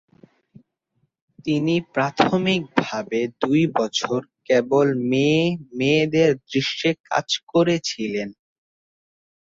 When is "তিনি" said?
1.45-1.75